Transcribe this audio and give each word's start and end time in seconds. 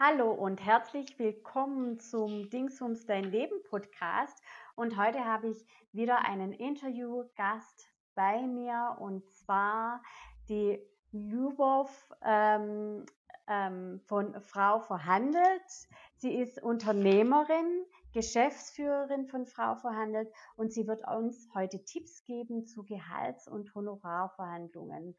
Hallo 0.00 0.30
und 0.30 0.64
herzlich 0.64 1.18
willkommen 1.18 1.98
zum 1.98 2.48
Dingsums 2.50 3.04
Dein 3.04 3.24
Leben 3.24 3.60
Podcast. 3.68 4.40
Und 4.76 4.96
heute 4.96 5.24
habe 5.24 5.48
ich 5.48 5.66
wieder 5.90 6.24
einen 6.24 6.52
Interviewgast 6.52 7.90
bei 8.14 8.40
mir 8.42 8.96
und 9.00 9.28
zwar 9.28 10.00
die 10.48 10.78
Ljubov 11.10 12.14
ähm, 12.22 13.06
ähm, 13.48 14.00
von 14.06 14.40
Frau 14.40 14.78
Verhandelt. 14.78 15.88
Sie 16.14 16.32
ist 16.32 16.62
Unternehmerin, 16.62 17.84
Geschäftsführerin 18.12 19.26
von 19.26 19.46
Frau 19.46 19.74
Verhandelt 19.74 20.32
und 20.54 20.72
sie 20.72 20.86
wird 20.86 21.08
uns 21.08 21.48
heute 21.54 21.82
Tipps 21.82 22.22
geben 22.22 22.66
zu 22.66 22.84
Gehalts- 22.84 23.48
und 23.48 23.74
Honorarverhandlungen. 23.74 25.16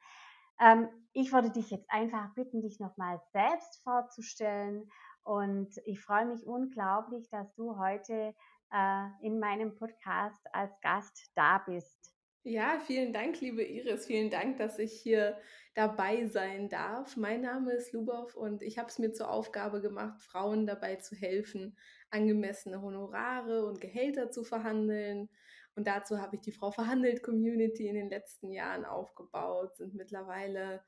Ähm, 0.60 0.90
ich 1.14 1.32
würde 1.32 1.52
dich 1.52 1.70
jetzt 1.72 1.90
einfach 1.90 2.34
bitten, 2.36 2.62
dich 2.62 2.80
nochmal 2.80 3.20
selbst 3.32 3.82
vorzustellen. 3.84 4.90
Und 5.24 5.70
ich 5.86 6.00
freue 6.00 6.26
mich 6.26 6.46
unglaublich, 6.46 7.30
dass 7.30 7.54
du 7.56 7.78
heute 7.78 8.34
äh, 8.72 9.06
in 9.22 9.40
meinem 9.40 9.76
Podcast 9.76 10.42
als 10.54 10.80
Gast 10.82 11.32
da 11.36 11.60
bist. 11.60 12.14
Ja, 12.44 12.80
vielen 12.80 13.12
Dank, 13.12 13.42
liebe 13.42 13.64
Iris. 13.64 14.06
Vielen 14.06 14.30
Dank, 14.30 14.58
dass 14.58 14.80
ich 14.80 14.94
hier 14.94 15.38
dabei 15.76 16.26
sein 16.28 16.70
darf. 16.70 17.18
Mein 17.18 17.42
Name 17.42 17.74
ist 17.74 17.92
Lubov 17.92 18.36
und 18.36 18.64
ich 18.64 18.78
habe 18.80 18.88
es 18.88 18.98
mir 18.98 19.12
zur 19.12 19.30
Aufgabe 19.30 19.82
gemacht, 19.82 20.22
Frauen 20.22 20.66
dabei 20.66 20.96
zu 20.96 21.16
helfen, 21.16 21.78
angemessene 22.12 22.82
Honorare 22.82 23.66
und 23.66 23.82
Gehälter 23.82 24.32
zu 24.32 24.44
verhandeln 24.44 25.30
und 25.76 25.88
dazu 25.88 26.20
habe 26.20 26.36
ich 26.36 26.42
die 26.42 26.52
Frau 26.52 26.72
Verhandelt 26.72 27.24
Community 27.24 27.88
in 27.88 27.96
den 27.96 28.10
letzten 28.10 28.52
Jahren 28.52 28.86
aufgebaut, 28.86 29.76
sind 29.76 29.96
mittlerweile 29.96 30.82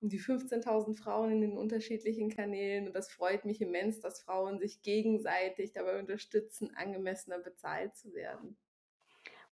um 0.00 0.08
die 0.08 0.20
15.000 0.20 0.96
Frauen 0.96 1.32
in 1.32 1.40
den 1.40 1.58
unterschiedlichen 1.58 2.30
Kanälen. 2.30 2.86
Und 2.86 2.94
das 2.94 3.10
freut 3.10 3.44
mich 3.44 3.60
immens, 3.60 4.00
dass 4.00 4.22
Frauen 4.22 4.58
sich 4.58 4.82
gegenseitig 4.82 5.72
dabei 5.72 5.98
unterstützen, 5.98 6.74
angemessener 6.76 7.40
bezahlt 7.40 7.96
zu 7.96 8.14
werden. 8.14 8.56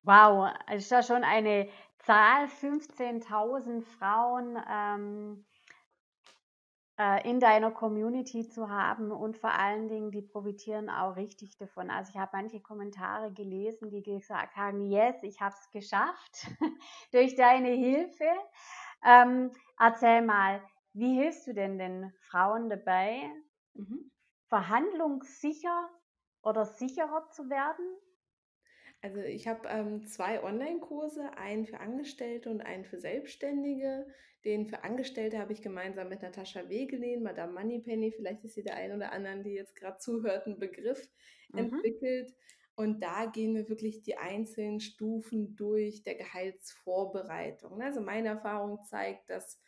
Wow, 0.02 0.52
ist 0.72 0.92
da 0.92 1.02
schon 1.02 1.24
eine 1.24 1.68
Zahl, 1.98 2.46
15.000 2.46 3.82
Frauen. 3.82 4.56
Ähm 4.70 5.46
äh, 6.98 7.28
in 7.28 7.40
deiner 7.40 7.70
Community 7.70 8.48
zu 8.48 8.70
haben 8.70 9.10
und 9.10 9.36
vor 9.36 9.50
allen 9.52 9.88
Dingen, 9.88 10.10
die 10.10 10.22
profitieren 10.22 10.88
auch 10.88 11.16
richtig 11.16 11.56
davon. 11.58 11.90
Also 11.90 12.10
ich 12.10 12.18
habe 12.18 12.30
manche 12.34 12.60
Kommentare 12.60 13.32
gelesen, 13.32 13.90
die 13.90 14.02
gesagt 14.02 14.56
haben, 14.56 14.82
yes, 14.82 15.22
ich 15.22 15.40
habe 15.40 15.54
es 15.58 15.70
geschafft 15.70 16.48
durch 17.12 17.36
deine 17.36 17.68
Hilfe. 17.68 18.30
Ähm, 19.04 19.52
erzähl 19.78 20.22
mal, 20.22 20.62
wie 20.94 21.14
hilfst 21.14 21.46
du 21.46 21.52
denn 21.52 21.78
den 21.78 22.12
Frauen 22.30 22.70
dabei, 22.70 23.30
mhm. 23.74 24.10
verhandlungssicher 24.48 25.90
oder 26.42 26.64
sicherer 26.64 27.28
zu 27.28 27.50
werden? 27.50 27.84
Also 29.02 29.20
ich 29.20 29.46
habe 29.46 29.68
ähm, 29.68 30.04
zwei 30.06 30.42
Online-Kurse, 30.42 31.36
einen 31.36 31.66
für 31.66 31.80
Angestellte 31.80 32.50
und 32.50 32.60
einen 32.60 32.84
für 32.84 32.98
Selbstständige. 32.98 34.06
Den 34.44 34.66
für 34.66 34.84
Angestellte 34.84 35.38
habe 35.38 35.52
ich 35.52 35.62
gemeinsam 35.62 36.08
mit 36.08 36.22
Natascha 36.22 36.68
Wegelin, 36.68 37.22
Madame 37.22 37.52
Moneypenny, 37.52 38.12
vielleicht 38.12 38.44
ist 38.44 38.54
sie 38.54 38.62
der 38.62 38.76
ein 38.76 38.92
oder 38.92 39.12
anderen, 39.12 39.42
die 39.42 39.54
jetzt 39.54 39.76
gerade 39.76 39.98
zuhört, 39.98 40.46
ein 40.46 40.58
Begriff 40.58 41.08
mhm. 41.50 41.58
entwickelt. 41.58 42.34
Und 42.76 43.02
da 43.02 43.26
gehen 43.26 43.54
wir 43.54 43.68
wirklich 43.68 44.02
die 44.02 44.18
einzelnen 44.18 44.80
Stufen 44.80 45.56
durch 45.56 46.02
der 46.02 46.14
Gehaltsvorbereitung. 46.14 47.80
Also 47.80 48.02
meine 48.02 48.28
Erfahrung 48.28 48.84
zeigt, 48.84 49.30
dass 49.30 49.60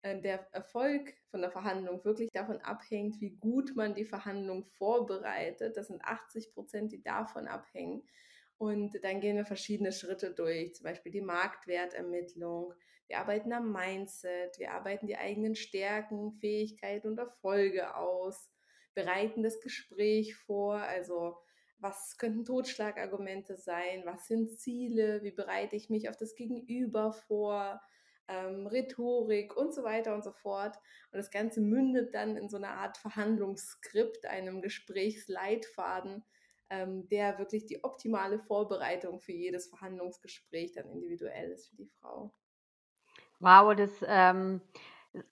äh, 0.00 0.20
der 0.20 0.48
Erfolg 0.52 1.14
von 1.30 1.42
der 1.42 1.50
Verhandlung 1.50 2.04
wirklich 2.04 2.30
davon 2.32 2.60
abhängt, 2.62 3.20
wie 3.20 3.36
gut 3.36 3.76
man 3.76 3.94
die 3.94 4.06
Verhandlung 4.06 4.64
vorbereitet. 4.64 5.76
Das 5.76 5.88
sind 5.88 6.02
80 6.02 6.54
Prozent, 6.54 6.92
die 6.92 7.02
davon 7.02 7.48
abhängen. 7.48 8.02
Und 8.58 9.02
dann 9.02 9.20
gehen 9.20 9.36
wir 9.36 9.44
verschiedene 9.44 9.92
Schritte 9.92 10.32
durch, 10.32 10.74
zum 10.74 10.84
Beispiel 10.84 11.12
die 11.12 11.20
Marktwertermittlung. 11.20 12.72
Wir 13.08 13.18
arbeiten 13.18 13.52
am 13.52 13.72
Mindset, 13.72 14.58
wir 14.58 14.72
arbeiten 14.72 15.06
die 15.06 15.16
eigenen 15.16 15.54
Stärken, 15.54 16.32
Fähigkeiten 16.32 17.08
und 17.08 17.18
Erfolge 17.18 17.96
aus, 17.96 18.50
bereiten 18.94 19.42
das 19.42 19.60
Gespräch 19.60 20.36
vor, 20.36 20.76
also 20.76 21.36
was 21.78 22.16
könnten 22.16 22.44
Totschlagargumente 22.44 23.56
sein, 23.56 24.02
was 24.06 24.26
sind 24.26 24.58
Ziele, 24.58 25.22
wie 25.22 25.32
bereite 25.32 25.76
ich 25.76 25.90
mich 25.90 26.08
auf 26.08 26.16
das 26.16 26.34
Gegenüber 26.34 27.12
vor, 27.12 27.80
ähm, 28.28 28.66
Rhetorik 28.66 29.56
und 29.56 29.74
so 29.74 29.84
weiter 29.84 30.14
und 30.14 30.24
so 30.24 30.32
fort. 30.32 30.76
Und 31.12 31.18
das 31.18 31.30
Ganze 31.30 31.60
mündet 31.60 32.14
dann 32.14 32.36
in 32.36 32.48
so 32.48 32.56
eine 32.56 32.68
Art 32.68 32.96
Verhandlungsskript, 32.96 34.26
einem 34.26 34.62
Gesprächsleitfaden, 34.62 36.24
ähm, 36.70 37.08
der 37.08 37.38
wirklich 37.38 37.66
die 37.66 37.82
optimale 37.84 38.38
Vorbereitung 38.38 39.20
für 39.20 39.32
jedes 39.32 39.68
Verhandlungsgespräch 39.68 40.72
dann 40.72 40.88
individuell 40.88 41.50
ist 41.50 41.68
für 41.68 41.76
die 41.76 41.90
Frau. 42.00 42.32
Wow, 43.40 43.74
das 43.74 43.90
ähm, 44.06 44.60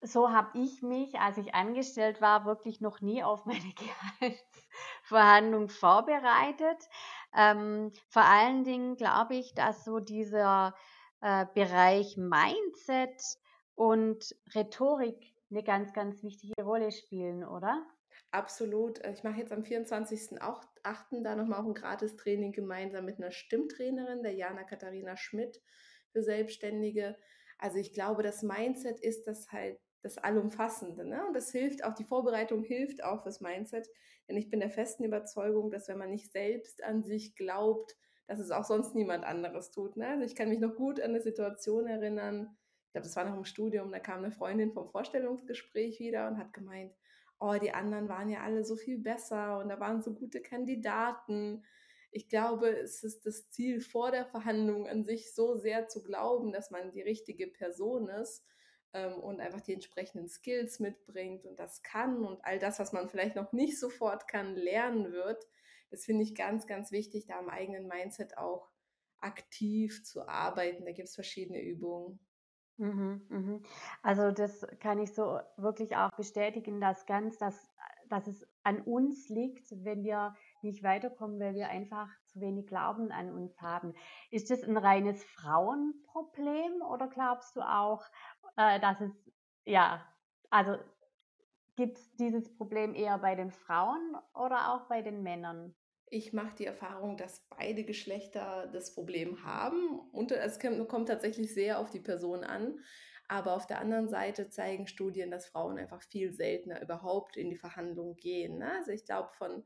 so 0.00 0.30
habe 0.30 0.58
ich 0.58 0.82
mich, 0.82 1.18
als 1.18 1.38
ich 1.38 1.54
angestellt 1.54 2.20
war, 2.20 2.44
wirklich 2.44 2.80
noch 2.80 3.00
nie 3.00 3.22
auf 3.22 3.46
meine 3.46 3.72
Gehaltsverhandlung 4.20 5.68
vorbereitet. 5.68 6.88
Ähm, 7.34 7.92
vor 8.08 8.22
allen 8.22 8.64
Dingen 8.64 8.96
glaube 8.96 9.34
ich, 9.34 9.54
dass 9.54 9.84
so 9.84 9.98
dieser 9.98 10.74
äh, 11.20 11.46
Bereich 11.54 12.16
Mindset 12.16 13.20
und 13.74 14.36
Rhetorik 14.54 15.34
eine 15.50 15.62
ganz, 15.62 15.92
ganz 15.92 16.22
wichtige 16.22 16.62
Rolle 16.62 16.92
spielen, 16.92 17.44
oder? 17.44 17.84
Absolut. 18.30 19.00
Äh, 19.04 19.12
ich 19.12 19.24
mache 19.24 19.40
jetzt 19.40 19.52
am 19.52 19.62
24.08. 19.62 21.22
da 21.22 21.36
nochmal 21.36 21.60
auch 21.60 21.66
ein 21.66 21.74
Gratis-Training 21.74 22.52
gemeinsam 22.52 23.04
mit 23.04 23.18
einer 23.18 23.30
Stimmtrainerin, 23.30 24.22
der 24.22 24.34
Jana 24.34 24.64
Katharina 24.64 25.16
Schmidt, 25.16 25.60
für 26.10 26.22
Selbstständige. 26.22 27.16
Also 27.58 27.78
ich 27.78 27.92
glaube, 27.92 28.22
das 28.22 28.42
Mindset 28.42 29.00
ist 29.00 29.26
das 29.26 29.50
halt 29.52 29.78
das 30.02 30.18
Allumfassende. 30.18 31.04
Ne? 31.04 31.24
Und 31.26 31.34
das 31.34 31.50
hilft 31.52 31.84
auch, 31.84 31.94
die 31.94 32.04
Vorbereitung 32.04 32.62
hilft 32.62 33.04
auch 33.04 33.22
fürs 33.22 33.40
Mindset. 33.40 33.88
Denn 34.28 34.36
ich 34.36 34.50
bin 34.50 34.60
der 34.60 34.70
festen 34.70 35.04
Überzeugung, 35.04 35.70
dass 35.70 35.88
wenn 35.88 35.98
man 35.98 36.10
nicht 36.10 36.32
selbst 36.32 36.82
an 36.82 37.04
sich 37.04 37.36
glaubt, 37.36 37.96
dass 38.26 38.38
es 38.38 38.50
auch 38.50 38.64
sonst 38.64 38.94
niemand 38.94 39.24
anderes 39.24 39.70
tut. 39.70 39.96
Ne? 39.96 40.08
Also 40.08 40.24
ich 40.24 40.34
kann 40.34 40.48
mich 40.48 40.60
noch 40.60 40.74
gut 40.74 41.00
an 41.00 41.10
eine 41.10 41.20
Situation 41.20 41.86
erinnern, 41.86 42.56
ich 42.92 42.94
glaube, 42.94 43.06
das 43.06 43.16
war 43.16 43.24
noch 43.24 43.38
im 43.38 43.46
Studium, 43.46 43.90
da 43.90 44.00
kam 44.00 44.18
eine 44.18 44.30
Freundin 44.30 44.70
vom 44.70 44.90
Vorstellungsgespräch 44.90 45.98
wieder 45.98 46.28
und 46.28 46.36
hat 46.36 46.52
gemeint, 46.52 46.94
oh, 47.42 47.58
die 47.58 47.72
anderen 47.72 48.08
waren 48.08 48.28
ja 48.28 48.42
alle 48.42 48.64
so 48.64 48.76
viel 48.76 48.98
besser 48.98 49.58
und 49.58 49.68
da 49.68 49.80
waren 49.80 50.00
so 50.00 50.14
gute 50.14 50.40
Kandidaten. 50.40 51.64
Ich 52.12 52.28
glaube, 52.28 52.68
es 52.68 53.02
ist 53.02 53.26
das 53.26 53.50
Ziel 53.50 53.80
vor 53.80 54.12
der 54.12 54.24
Verhandlung 54.24 54.86
an 54.86 55.04
sich 55.04 55.34
so 55.34 55.56
sehr 55.56 55.88
zu 55.88 56.04
glauben, 56.04 56.52
dass 56.52 56.70
man 56.70 56.92
die 56.92 57.02
richtige 57.02 57.48
Person 57.48 58.08
ist 58.08 58.44
ähm, 58.92 59.14
und 59.14 59.40
einfach 59.40 59.60
die 59.60 59.72
entsprechenden 59.72 60.28
Skills 60.28 60.78
mitbringt 60.78 61.44
und 61.44 61.58
das 61.58 61.82
kann 61.82 62.24
und 62.24 62.44
all 62.44 62.60
das, 62.60 62.78
was 62.78 62.92
man 62.92 63.08
vielleicht 63.08 63.34
noch 63.34 63.52
nicht 63.52 63.78
sofort 63.80 64.28
kann, 64.28 64.54
lernen 64.54 65.10
wird. 65.10 65.44
Das 65.90 66.04
finde 66.04 66.22
ich 66.22 66.36
ganz, 66.36 66.68
ganz 66.68 66.92
wichtig, 66.92 67.26
da 67.26 67.38
am 67.40 67.48
eigenen 67.48 67.88
Mindset 67.88 68.38
auch 68.38 68.70
aktiv 69.20 70.04
zu 70.04 70.28
arbeiten. 70.28 70.84
Da 70.84 70.92
gibt 70.92 71.08
es 71.08 71.16
verschiedene 71.16 71.60
Übungen. 71.60 72.20
Mhm, 72.78 73.26
mhm. 73.28 73.62
Also 74.02 74.30
das 74.32 74.66
kann 74.80 74.98
ich 74.98 75.14
so 75.14 75.40
wirklich 75.56 75.96
auch 75.96 76.10
bestätigen, 76.16 76.80
dass 76.80 77.04
ganz, 77.06 77.36
dass, 77.38 77.70
dass 78.08 78.26
es 78.26 78.46
an 78.62 78.80
uns 78.82 79.28
liegt, 79.28 79.70
wenn 79.84 80.02
wir 80.04 80.34
nicht 80.62 80.82
weiterkommen, 80.82 81.38
weil 81.38 81.54
wir 81.54 81.68
einfach 81.68 82.08
zu 82.24 82.40
wenig 82.40 82.66
Glauben 82.66 83.12
an 83.12 83.30
uns 83.32 83.60
haben. 83.60 83.94
Ist 84.30 84.50
das 84.50 84.62
ein 84.64 84.76
reines 84.76 85.22
Frauenproblem 85.24 86.80
oder 86.82 87.08
glaubst 87.08 87.56
du 87.56 87.60
auch, 87.60 88.04
äh, 88.56 88.80
dass 88.80 89.00
es, 89.02 89.30
ja, 89.64 90.06
also 90.50 90.78
gibt 91.76 91.98
es 91.98 92.16
dieses 92.16 92.56
Problem 92.56 92.94
eher 92.94 93.18
bei 93.18 93.34
den 93.34 93.50
Frauen 93.50 94.16
oder 94.34 94.72
auch 94.74 94.88
bei 94.88 95.02
den 95.02 95.22
Männern? 95.22 95.74
Ich 96.14 96.34
mache 96.34 96.54
die 96.58 96.66
Erfahrung, 96.66 97.16
dass 97.16 97.46
beide 97.48 97.84
Geschlechter 97.84 98.68
das 98.70 98.94
Problem 98.94 99.44
haben. 99.44 99.98
Und 100.12 100.30
es 100.30 100.58
kommt 100.60 101.08
tatsächlich 101.08 101.54
sehr 101.54 101.78
auf 101.78 101.88
die 101.88 102.00
Person 102.00 102.44
an. 102.44 102.80
Aber 103.28 103.54
auf 103.54 103.66
der 103.66 103.80
anderen 103.80 104.10
Seite 104.10 104.50
zeigen 104.50 104.86
Studien, 104.86 105.30
dass 105.30 105.46
Frauen 105.46 105.78
einfach 105.78 106.02
viel 106.02 106.34
seltener 106.34 106.82
überhaupt 106.82 107.38
in 107.38 107.48
die 107.48 107.56
Verhandlungen 107.56 108.14
gehen. 108.16 108.58
Ne? 108.58 108.70
Also 108.76 108.90
ich 108.90 109.06
glaube, 109.06 109.30
von 109.38 109.64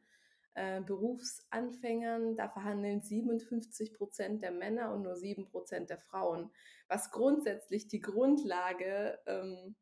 äh, 0.55 0.83
Berufsanfängern, 0.83 2.37
da 2.37 2.49
verhandeln 2.49 3.03
57 3.03 3.93
Prozent 3.93 4.41
der 4.41 4.53
Männer 4.53 4.95
und 4.95 5.03
nur 5.03 5.17
7 5.17 5.47
Prozent 5.47 5.91
der 5.91 5.99
Frauen, 5.99 6.53
was 6.87 7.11
grundsätzlich 7.11 7.89
die 7.89 8.01
Grundlage 8.01 9.19
ähm, 9.27 9.75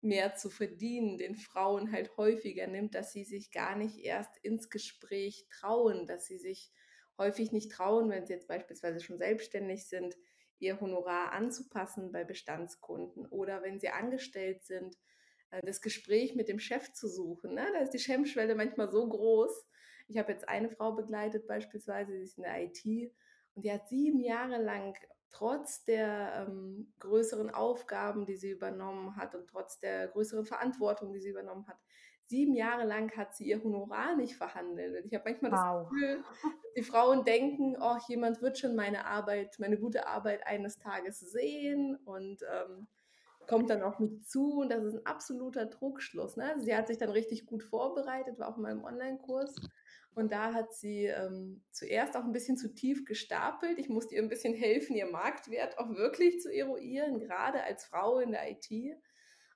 mehr 0.00 0.34
zu 0.34 0.50
verdienen, 0.50 1.18
den 1.18 1.36
Frauen 1.36 1.92
halt 1.92 2.16
häufiger 2.16 2.66
nimmt, 2.66 2.94
dass 2.94 3.12
sie 3.12 3.24
sich 3.24 3.50
gar 3.50 3.76
nicht 3.76 3.98
erst 3.98 4.36
ins 4.42 4.70
Gespräch 4.70 5.46
trauen, 5.50 6.06
dass 6.06 6.26
sie 6.26 6.38
sich 6.38 6.70
häufig 7.18 7.52
nicht 7.52 7.72
trauen, 7.72 8.10
wenn 8.10 8.26
sie 8.26 8.34
jetzt 8.34 8.48
beispielsweise 8.48 9.00
schon 9.00 9.18
selbstständig 9.18 9.86
sind, 9.86 10.16
ihr 10.58 10.80
Honorar 10.80 11.32
anzupassen 11.32 12.12
bei 12.12 12.24
Bestandskunden 12.24 13.26
oder 13.26 13.62
wenn 13.62 13.80
sie 13.80 13.88
angestellt 13.88 14.64
sind, 14.64 14.96
äh, 15.50 15.60
das 15.64 15.80
Gespräch 15.80 16.34
mit 16.34 16.48
dem 16.48 16.58
Chef 16.58 16.92
zu 16.92 17.08
suchen. 17.08 17.54
Ne? 17.54 17.66
Da 17.72 17.80
ist 17.80 17.90
die 17.90 17.98
Hemmschwelle 17.98 18.54
manchmal 18.54 18.90
so 18.90 19.08
groß. 19.08 19.66
Ich 20.08 20.18
habe 20.18 20.32
jetzt 20.32 20.48
eine 20.48 20.70
Frau 20.70 20.92
begleitet 20.92 21.46
beispielsweise, 21.46 22.12
die 22.12 22.22
ist 22.22 22.38
in 22.38 22.44
der 22.44 22.62
IT 22.62 23.12
und 23.54 23.64
die 23.64 23.72
hat 23.72 23.88
sieben 23.88 24.20
Jahre 24.20 24.62
lang 24.62 24.94
trotz 25.36 25.84
der 25.84 26.46
ähm, 26.48 26.90
größeren 26.98 27.50
Aufgaben, 27.50 28.24
die 28.24 28.36
sie 28.36 28.50
übernommen 28.50 29.16
hat 29.16 29.34
und 29.34 29.46
trotz 29.46 29.78
der 29.78 30.08
größeren 30.08 30.46
Verantwortung, 30.46 31.12
die 31.12 31.20
sie 31.20 31.28
übernommen 31.28 31.66
hat, 31.66 31.76
sieben 32.24 32.54
Jahre 32.54 32.84
lang 32.84 33.14
hat 33.16 33.36
sie 33.36 33.44
ihr 33.44 33.62
Honorar 33.62 34.16
nicht 34.16 34.34
verhandelt. 34.34 34.96
Und 34.96 35.06
ich 35.06 35.14
habe 35.14 35.30
manchmal 35.30 35.52
wow. 35.52 35.58
das 35.58 35.90
Gefühl, 35.90 36.24
die 36.76 36.82
Frauen 36.82 37.24
denken, 37.24 37.76
oh, 37.78 37.98
jemand 38.08 38.40
wird 38.40 38.58
schon 38.58 38.74
meine 38.74 39.04
Arbeit, 39.04 39.56
meine 39.58 39.78
gute 39.78 40.06
Arbeit 40.06 40.46
eines 40.46 40.78
Tages 40.78 41.20
sehen 41.20 41.96
und 42.06 42.42
ähm, 42.42 42.86
kommt 43.46 43.68
dann 43.68 43.82
auf 43.82 43.98
mich 43.98 44.24
zu. 44.26 44.60
Und 44.60 44.70
das 44.70 44.84
ist 44.84 44.94
ein 44.94 45.06
absoluter 45.06 45.66
Druckschluss. 45.66 46.38
Ne? 46.38 46.44
Also 46.44 46.64
sie 46.64 46.74
hat 46.74 46.86
sich 46.86 46.96
dann 46.96 47.10
richtig 47.10 47.44
gut 47.44 47.62
vorbereitet, 47.62 48.38
war 48.38 48.48
auch 48.48 48.56
in 48.56 48.62
meinem 48.62 48.84
Online-Kurs. 48.84 49.54
Und 50.16 50.32
da 50.32 50.54
hat 50.54 50.72
sie 50.72 51.04
ähm, 51.04 51.62
zuerst 51.72 52.16
auch 52.16 52.24
ein 52.24 52.32
bisschen 52.32 52.56
zu 52.56 52.74
tief 52.74 53.04
gestapelt. 53.04 53.78
Ich 53.78 53.90
musste 53.90 54.14
ihr 54.14 54.22
ein 54.22 54.30
bisschen 54.30 54.54
helfen, 54.54 54.96
ihr 54.96 55.10
Marktwert 55.10 55.78
auch 55.78 55.90
wirklich 55.90 56.40
zu 56.40 56.50
eruieren, 56.50 57.20
gerade 57.20 57.62
als 57.62 57.84
Frau 57.84 58.18
in 58.20 58.30
der 58.30 58.50
IT. 58.50 58.70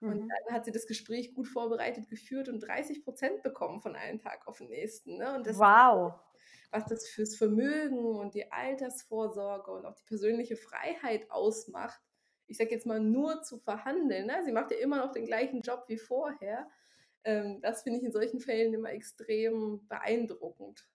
Und 0.02 0.20
mhm. 0.20 0.28
dann 0.28 0.54
hat 0.54 0.66
sie 0.66 0.70
das 0.70 0.86
Gespräch 0.86 1.32
gut 1.32 1.48
vorbereitet 1.48 2.10
geführt 2.10 2.50
und 2.50 2.60
30 2.60 3.02
Prozent 3.02 3.42
bekommen 3.42 3.80
von 3.80 3.96
einem 3.96 4.18
Tag 4.18 4.46
auf 4.46 4.58
den 4.58 4.68
nächsten. 4.68 5.16
Ne? 5.16 5.34
Und 5.34 5.46
das 5.46 5.58
wow. 5.58 6.12
was 6.70 6.84
das 6.84 7.08
fürs 7.08 7.36
Vermögen 7.36 8.04
und 8.04 8.34
die 8.34 8.52
Altersvorsorge 8.52 9.70
und 9.70 9.86
auch 9.86 9.94
die 9.94 10.04
persönliche 10.04 10.56
Freiheit 10.56 11.30
ausmacht. 11.30 12.00
Ich 12.48 12.58
sage 12.58 12.72
jetzt 12.72 12.84
mal 12.84 13.00
nur 13.00 13.42
zu 13.42 13.56
verhandeln. 13.56 14.26
Ne? 14.26 14.42
Sie 14.44 14.52
macht 14.52 14.72
ja 14.72 14.76
immer 14.76 14.98
noch 14.98 15.12
den 15.12 15.24
gleichen 15.24 15.62
Job 15.62 15.84
wie 15.88 15.96
vorher. 15.96 16.68
Ähm, 17.25 17.61
das 17.61 17.82
finde 17.82 17.99
ich 17.99 18.05
in 18.05 18.12
solchen 18.12 18.40
Fällen 18.40 18.75
immer 18.75 18.90
extrem 18.90 19.87
beeindruckend. 19.88 20.87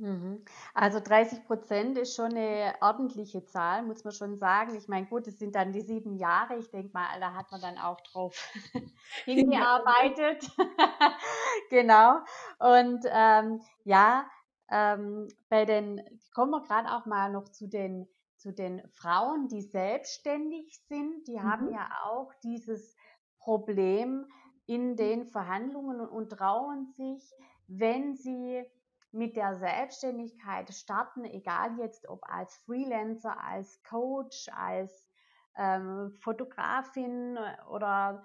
Mhm. 0.00 0.42
Also 0.72 0.98
30 0.98 1.44
Prozent 1.44 1.98
ist 1.98 2.14
schon 2.14 2.34
eine 2.34 2.74
ordentliche 2.80 3.44
Zahl, 3.44 3.82
muss 3.82 4.02
man 4.02 4.14
schon 4.14 4.38
sagen. 4.38 4.74
Ich 4.74 4.88
meine, 4.88 5.06
gut, 5.06 5.26
es 5.26 5.38
sind 5.38 5.54
dann 5.54 5.72
die 5.72 5.82
sieben 5.82 6.16
Jahre. 6.16 6.56
Ich 6.56 6.70
denke 6.70 6.90
mal, 6.94 7.06
da 7.20 7.34
hat 7.34 7.50
man 7.50 7.60
dann 7.60 7.78
auch 7.78 8.00
drauf 8.00 8.34
hingearbeitet. 9.24 10.50
genau. 11.70 12.20
Und 12.58 13.04
ähm, 13.10 13.60
ja, 13.84 14.26
ähm, 14.70 15.28
bei 15.50 15.66
den, 15.66 16.00
kommen 16.32 16.52
wir 16.52 16.62
gerade 16.62 16.90
auch 16.92 17.04
mal 17.04 17.30
noch 17.30 17.50
zu 17.50 17.66
den, 17.66 18.08
zu 18.36 18.52
den 18.52 18.82
Frauen, 18.88 19.48
die 19.48 19.62
selbstständig 19.62 20.80
sind. 20.88 21.28
Die 21.28 21.36
mhm. 21.36 21.42
haben 21.42 21.72
ja 21.72 21.90
auch 22.04 22.32
dieses 22.42 22.96
Problem 23.38 24.26
in 24.70 24.94
den 24.94 25.26
Verhandlungen 25.26 26.00
und, 26.00 26.28
trauen 26.30 26.86
sich, 26.92 27.34
wenn 27.66 28.14
sie 28.14 28.64
mit 29.10 29.34
der 29.36 29.56
Selbstständigkeit 29.56 30.72
starten, 30.72 31.24
egal 31.24 31.76
jetzt 31.78 32.08
ob 32.08 32.20
als 32.22 32.56
Freelancer, 32.58 33.36
als 33.42 33.82
Coach, 33.82 34.48
als 34.54 35.08
ähm, 35.56 36.12
Fotografin 36.20 37.36
oder 37.68 38.24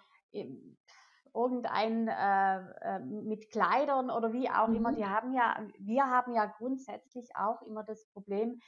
irgendein 1.34 2.10
äh, 2.10 2.60
äh, 2.60 3.00
mit 3.00 3.50
Kleidern 3.50 4.12
oder 4.12 4.32
wie 4.32 4.48
auch 4.48 4.68
mhm. 4.68 4.76
immer, 4.76 4.94
die 4.94 5.06
haben 5.08 5.34
ja, 5.34 5.60
wir 5.80 6.06
haben 6.06 6.32
ja 6.32 6.46
grundsätzlich 6.46 7.36
auch 7.36 7.64
immer 7.64 7.84
das 7.84 8.06
Problem, 8.14 8.62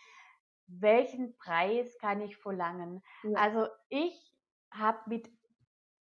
welchen 0.66 1.38
Preis 1.38 1.96
kann 2.00 2.22
ich 2.22 2.38
verlangen? 2.38 3.04
Ja. 3.22 3.38
Also 3.38 3.68
ich 3.90 4.36
habe 4.72 4.98
mit 5.06 5.30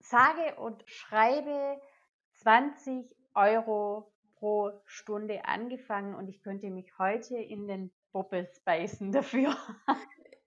sage 0.09 0.55
und 0.59 0.83
schreibe 0.87 1.81
20 2.33 3.15
Euro 3.33 4.11
pro 4.35 4.71
Stunde 4.85 5.45
angefangen 5.45 6.15
und 6.15 6.27
ich 6.27 6.41
könnte 6.41 6.69
mich 6.69 6.97
heute 6.97 7.37
in 7.37 7.67
den 7.67 7.91
Bobbes 8.11 8.61
beißen 8.63 9.11
dafür. 9.11 9.55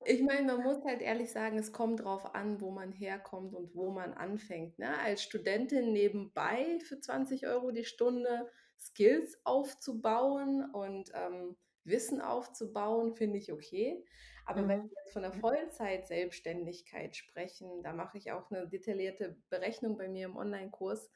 Ich 0.07 0.23
meine, 0.23 0.47
man 0.47 0.63
muss 0.63 0.83
halt 0.85 1.03
ehrlich 1.03 1.31
sagen, 1.31 1.59
es 1.59 1.73
kommt 1.73 2.01
drauf 2.01 2.35
an, 2.35 2.61
wo 2.63 2.71
man 2.71 2.91
herkommt 2.91 3.55
und 3.55 3.75
wo 3.75 3.91
man 3.91 4.15
anfängt. 4.15 4.79
Ne? 4.79 4.99
Als 4.99 5.23
Studentin 5.23 5.93
nebenbei 5.93 6.79
für 6.81 6.99
20 6.99 7.47
Euro 7.47 7.71
die 7.71 7.85
Stunde 7.85 8.49
Skills 8.79 9.39
aufzubauen 9.45 10.65
und 10.73 11.11
ähm, 11.13 11.55
Wissen 11.85 12.23
aufzubauen, 12.23 13.15
finde 13.15 13.39
ich 13.39 13.53
okay. 13.53 14.03
Aber 14.51 14.63
mhm. 14.63 14.69
wenn 14.69 14.83
wir 14.83 14.91
jetzt 15.05 15.13
von 15.13 15.23
der 15.23 15.33
Vollzeit-Selbstständigkeit 15.33 17.15
sprechen, 17.15 17.83
da 17.85 17.93
mache 17.93 18.19
ich 18.19 18.33
auch 18.33 18.51
eine 18.51 18.69
detaillierte 18.69 19.37
Berechnung 19.49 19.97
bei 19.97 20.09
mir 20.09 20.27
im 20.27 20.37
Online-Kurs, 20.37 21.09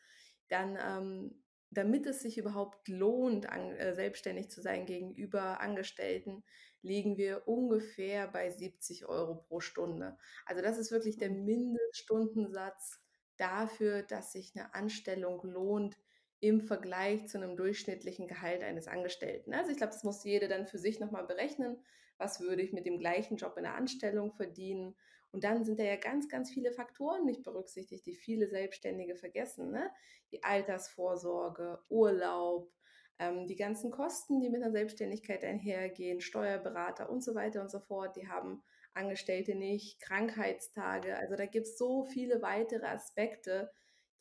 dann 0.48 0.78
ähm, 0.80 1.42
damit 1.70 2.06
es 2.06 2.20
sich 2.20 2.38
überhaupt 2.38 2.86
lohnt, 2.86 3.48
an, 3.48 3.72
äh, 3.72 3.94
selbstständig 3.94 4.50
zu 4.50 4.62
sein 4.62 4.86
gegenüber 4.86 5.60
Angestellten, 5.60 6.44
liegen 6.80 7.16
wir 7.16 7.48
ungefähr 7.48 8.28
bei 8.28 8.50
70 8.50 9.06
Euro 9.06 9.34
pro 9.34 9.58
Stunde. 9.58 10.16
Also 10.46 10.62
das 10.62 10.78
ist 10.78 10.92
wirklich 10.92 11.18
der 11.18 11.30
mhm. 11.30 11.44
Mindeststundensatz 11.44 13.00
dafür, 13.36 14.02
dass 14.04 14.30
sich 14.30 14.52
eine 14.54 14.74
Anstellung 14.74 15.40
lohnt 15.42 15.96
im 16.38 16.60
Vergleich 16.60 17.26
zu 17.26 17.38
einem 17.38 17.56
durchschnittlichen 17.56 18.28
Gehalt 18.28 18.62
eines 18.62 18.86
Angestellten. 18.86 19.54
Also 19.54 19.72
ich 19.72 19.78
glaube, 19.78 19.92
das 19.92 20.04
muss 20.04 20.22
jeder 20.22 20.46
dann 20.46 20.68
für 20.68 20.78
sich 20.78 21.00
nochmal 21.00 21.26
berechnen. 21.26 21.82
Was 22.24 22.40
würde 22.40 22.62
ich 22.62 22.72
mit 22.72 22.86
dem 22.86 22.98
gleichen 22.98 23.36
Job 23.36 23.54
in 23.58 23.64
der 23.64 23.74
Anstellung 23.74 24.32
verdienen? 24.32 24.96
Und 25.30 25.44
dann 25.44 25.62
sind 25.62 25.78
da 25.78 25.84
ja 25.84 25.96
ganz, 25.96 26.26
ganz 26.26 26.50
viele 26.50 26.72
Faktoren 26.72 27.26
nicht 27.26 27.42
berücksichtigt, 27.42 28.06
die 28.06 28.14
viele 28.14 28.48
Selbstständige 28.48 29.14
vergessen. 29.14 29.70
Ne? 29.70 29.90
Die 30.32 30.42
Altersvorsorge, 30.42 31.80
Urlaub, 31.90 32.72
ähm, 33.18 33.46
die 33.46 33.56
ganzen 33.56 33.90
Kosten, 33.90 34.40
die 34.40 34.48
mit 34.48 34.62
einer 34.62 34.72
Selbstständigkeit 34.72 35.44
einhergehen, 35.44 36.22
Steuerberater 36.22 37.10
und 37.10 37.22
so 37.22 37.34
weiter 37.34 37.60
und 37.60 37.70
so 37.70 37.78
fort, 37.78 38.16
die 38.16 38.26
haben 38.26 38.62
Angestellte 38.94 39.54
nicht, 39.54 40.00
Krankheitstage. 40.00 41.18
Also 41.18 41.36
da 41.36 41.44
gibt 41.44 41.66
es 41.66 41.76
so 41.76 42.06
viele 42.06 42.40
weitere 42.40 42.86
Aspekte, 42.86 43.70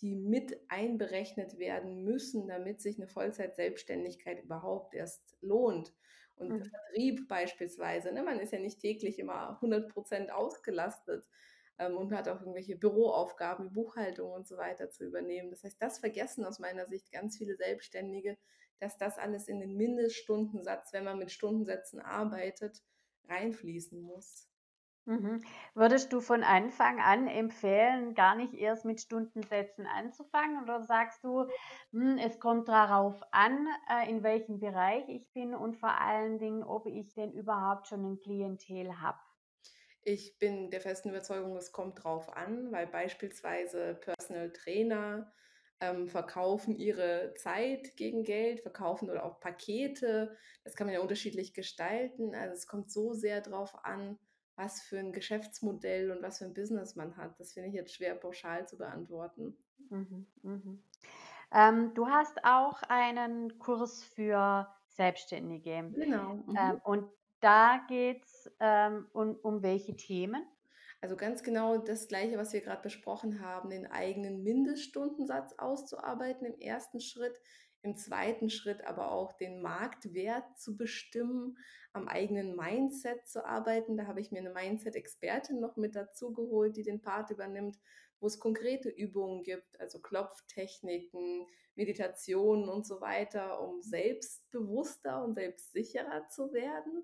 die 0.02 0.18
mit 0.18 0.60
einberechnet 0.68 1.58
werden 1.58 2.04
müssen, 2.04 2.48
damit 2.50 2.82
sich 2.82 2.98
eine 2.98 3.08
Vollzeit-Selbstständigkeit 3.08 4.44
überhaupt 4.44 4.94
erst 4.94 5.38
lohnt. 5.40 5.94
Und 6.36 6.50
mhm. 6.50 6.64
Vertrieb 6.64 7.28
beispielsweise, 7.28 8.12
ne? 8.12 8.24
man 8.24 8.40
ist 8.40 8.54
ja 8.54 8.60
nicht 8.60 8.80
täglich 8.80 9.20
immer 9.20 9.52
100 9.52 9.90
Prozent 9.92 10.32
ausgelastet 10.32 11.28
ähm, 11.78 11.98
und 11.98 12.12
hat 12.12 12.28
auch 12.28 12.40
irgendwelche 12.40 12.76
Büroaufgaben, 12.76 13.72
Buchhaltung 13.72 14.32
und 14.32 14.48
so 14.48 14.58
weiter 14.58 14.90
zu 14.90 15.06
übernehmen. 15.06 15.50
Das 15.50 15.64
heißt, 15.64 15.82
das 15.82 16.00
vergessen 16.00 16.46
aus 16.46 16.60
meiner 16.60 16.88
Sicht 16.88 17.12
ganz 17.12 17.38
viele 17.38 17.56
Selbstständige, 17.56 18.38
dass 18.80 18.98
das 18.98 19.18
alles 19.18 19.48
in 19.48 19.60
den 19.60 19.76
Mindeststundensatz, 19.76 20.92
wenn 20.94 21.04
man 21.04 21.20
mit 21.20 21.32
Stundensätzen 21.32 22.00
arbeitet, 22.00 22.84
reinfließen 23.30 24.00
muss. 24.02 24.50
Mhm. 25.06 25.42
Würdest 25.76 26.12
du 26.12 26.20
von 26.20 26.44
Anfang 26.44 27.00
an 27.00 27.28
empfehlen, 27.28 28.16
gar 28.16 28.36
nicht 28.36 28.54
erst 28.54 28.84
mit 28.86 29.00
Stundensätzen 29.02 29.86
anzufangen 29.88 30.62
oder 30.64 30.82
sagst 30.82 31.24
du, 31.24 31.48
hm, 31.92 32.18
es 32.18 32.38
kommt 32.40 32.68
darauf 32.70 33.22
an, 33.32 33.66
äh, 33.90 34.10
in 34.10 34.24
welchem 34.24 34.60
Bereich 34.60 35.08
ich 35.10 35.32
bin 35.32 35.56
und 35.56 35.78
vor 35.78 36.00
allen 36.02 36.38
Dingen, 36.38 36.64
ob 36.64 36.86
ich 36.86 37.14
denn 37.14 37.32
überhaupt 37.34 37.88
schon 37.88 38.04
ein 38.14 38.20
Klientel 38.20 39.00
habe? 39.02 39.20
Ich 40.02 40.38
bin 40.38 40.70
der 40.70 40.82
festen 40.82 41.10
Überzeugung, 41.10 41.56
es 41.56 41.72
kommt 41.72 42.00
darauf 42.00 42.30
an, 42.36 42.72
weil 42.72 42.88
beispielsweise 42.88 43.96
Personal 43.96 44.52
Trainer 44.52 45.32
ähm, 45.80 46.08
verkaufen 46.10 46.76
ihre 46.78 47.34
Zeit 47.38 47.96
gegen 47.96 48.24
Geld, 48.24 48.62
verkaufen 48.62 49.10
oder 49.10 49.24
auch 49.24 49.40
Pakete. 49.40 50.36
Das 50.64 50.76
kann 50.76 50.88
man 50.88 50.94
ja 50.94 51.00
unterschiedlich 51.02 51.54
gestalten. 51.54 52.36
Also 52.36 52.54
es 52.54 52.68
kommt 52.68 52.92
so 52.92 53.14
sehr 53.14 53.42
darauf 53.42 53.86
an, 53.86 54.20
was 54.56 54.82
für 54.82 55.00
ein 55.00 55.12
Geschäftsmodell 55.12 56.12
und 56.12 56.22
was 56.22 56.40
für 56.40 56.46
ein 56.46 56.54
Business 56.54 56.96
man 56.96 57.18
hat. 57.18 57.40
Das 57.40 57.54
finde 57.54 57.70
ich 57.70 57.76
jetzt 57.76 57.94
schwer 57.94 58.16
pauschal 58.16 58.68
zu 58.68 58.78
beantworten. 58.78 59.58
Mhm, 59.90 60.26
mhm. 60.42 60.84
Ähm, 61.52 61.94
du 61.94 62.08
hast 62.08 62.44
auch 62.44 62.82
einen 62.84 63.60
Kurs 63.60 64.04
für 64.04 64.68
Selbstständige. 64.88 65.92
Genau. 65.94 66.36
Mhm. 66.36 66.58
Ähm, 66.58 66.82
und 66.84 67.10
da 67.40 67.82
geht 67.88 68.24
es 68.24 68.52
ähm, 68.60 69.08
um, 69.14 69.36
um 69.42 69.62
welche 69.62 69.96
Themen? 69.96 70.46
Also 71.02 71.18
ganz 71.18 71.44
genau 71.44 71.78
das 71.78 72.08
Gleiche, 72.08 72.38
was 72.38 72.54
wir 72.54 72.62
gerade 72.62 72.82
besprochen 72.82 73.42
haben, 73.42 73.70
den 73.70 73.92
eigenen 73.92 74.42
Mindeststundensatz 74.44 75.54
auszuarbeiten 75.58 76.46
im 76.48 76.58
ersten 76.58 77.02
Schritt, 77.02 77.38
im 77.84 77.98
zweiten 77.98 78.50
Schritt 78.50 78.84
aber 78.86 79.12
auch 79.12 79.34
den 79.34 79.62
Marktwert 79.62 80.58
zu 80.58 80.78
bestimmen, 80.78 81.58
am 81.92 82.08
eigenen 82.08 82.56
Mindset 82.56 83.28
zu 83.28 83.46
arbeiten. 83.46 83.98
Da 83.98 84.08
habe 84.08 84.22
ich 84.22 84.32
mir 84.32 84.40
eine 84.40 84.54
Mindset-Expertin 84.54 85.60
noch 85.60 85.76
mit 85.76 85.96
dazu 85.96 86.34
geholt, 86.34 86.78
die 86.78 86.84
den 86.84 87.02
Part 87.02 87.30
übernimmt, 87.30 87.78
wo 88.20 88.28
es 88.28 88.40
konkrete 88.40 88.90
Übungen 88.90 89.44
gibt, 89.44 89.80
also 89.82 90.00
Klopftechniken, 90.00 91.46
Meditationen 91.76 92.70
und 92.70 92.88
so 92.88 93.02
weiter, 93.02 93.60
um 93.62 93.82
selbstbewusster 93.82 95.24
und 95.24 95.36
selbstsicherer 95.36 96.30
zu 96.30 96.54
werden. 96.54 97.04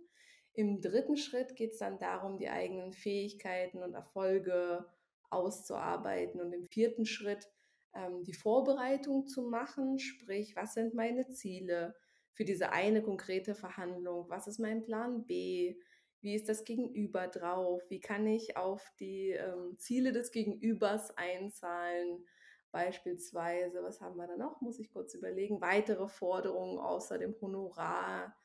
Im 0.53 0.81
dritten 0.81 1.17
Schritt 1.17 1.55
geht 1.57 1.73
es 1.73 1.79
dann 1.79 1.99
darum, 1.99 2.37
die 2.37 2.49
eigenen 2.49 2.93
Fähigkeiten 2.93 3.83
und 3.83 3.93
Erfolge 3.93 4.85
auszuarbeiten. 5.29 6.39
Und 6.39 6.53
im 6.53 6.67
vierten 6.67 7.05
Schritt 7.05 7.49
ähm, 7.93 8.23
die 8.23 8.33
Vorbereitung 8.33 9.27
zu 9.27 9.43
machen, 9.43 9.99
sprich, 9.99 10.55
was 10.55 10.73
sind 10.73 10.93
meine 10.93 11.27
Ziele 11.29 11.95
für 12.33 12.45
diese 12.45 12.71
eine 12.71 13.01
konkrete 13.01 13.55
Verhandlung, 13.55 14.29
was 14.29 14.47
ist 14.47 14.59
mein 14.59 14.81
Plan 14.81 15.25
B, 15.25 15.75
wie 16.21 16.35
ist 16.35 16.49
das 16.49 16.63
Gegenüber 16.65 17.27
drauf, 17.27 17.81
wie 17.89 17.99
kann 17.99 18.27
ich 18.27 18.57
auf 18.57 18.85
die 18.99 19.31
ähm, 19.31 19.77
Ziele 19.77 20.11
des 20.11 20.31
Gegenübers 20.31 21.15
einzahlen, 21.17 22.25
beispielsweise, 22.71 23.81
was 23.81 24.01
haben 24.01 24.17
wir 24.17 24.27
da 24.27 24.37
noch, 24.37 24.61
muss 24.61 24.79
ich 24.79 24.91
kurz 24.91 25.15
überlegen, 25.15 25.61
weitere 25.61 26.07
Forderungen 26.07 26.77
außer 26.77 27.17
dem 27.17 27.35
Honorar, 27.41 28.35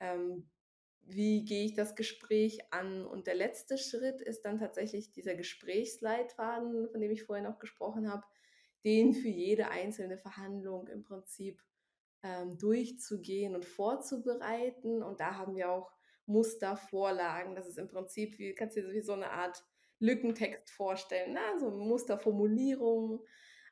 ähm, 0.00 0.48
wie 1.02 1.44
gehe 1.44 1.64
ich 1.64 1.74
das 1.74 1.96
Gespräch 1.96 2.72
an? 2.72 3.04
Und 3.04 3.26
der 3.26 3.34
letzte 3.34 3.78
Schritt 3.78 4.20
ist 4.20 4.42
dann 4.42 4.58
tatsächlich 4.58 5.12
dieser 5.12 5.34
Gesprächsleitfaden, 5.34 6.88
von 6.90 7.00
dem 7.00 7.10
ich 7.10 7.24
vorher 7.24 7.48
noch 7.48 7.58
gesprochen 7.58 8.10
habe, 8.10 8.24
den 8.84 9.12
für 9.12 9.28
jede 9.28 9.68
einzelne 9.68 10.18
Verhandlung 10.18 10.88
im 10.88 11.02
Prinzip 11.02 11.62
ähm, 12.22 12.58
durchzugehen 12.58 13.54
und 13.54 13.64
vorzubereiten. 13.64 15.02
Und 15.02 15.20
da 15.20 15.36
haben 15.36 15.56
wir 15.56 15.70
auch 15.70 15.90
Mustervorlagen. 16.26 17.54
Das 17.54 17.66
ist 17.66 17.78
im 17.78 17.88
Prinzip, 17.88 18.38
wie 18.38 18.54
kannst 18.54 18.76
du 18.76 18.82
dir 18.82 18.92
wie 18.92 19.00
so 19.00 19.12
eine 19.12 19.30
Art 19.30 19.64
Lückentext 19.98 20.70
vorstellen, 20.70 21.34
ne? 21.34 21.40
so 21.58 21.70
Musterformulierungen. 21.70 23.20